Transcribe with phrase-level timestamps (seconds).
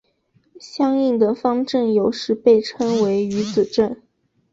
[0.59, 4.01] 相应的方阵有时被称为余子阵。